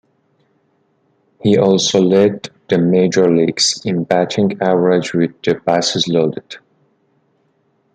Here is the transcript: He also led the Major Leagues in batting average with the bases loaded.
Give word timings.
He 1.43 1.59
also 1.59 2.01
led 2.01 2.49
the 2.69 2.79
Major 2.79 3.29
Leagues 3.31 3.79
in 3.85 4.03
batting 4.03 4.59
average 4.59 5.13
with 5.13 5.39
the 5.43 5.61
bases 5.63 6.07
loaded. 6.07 6.55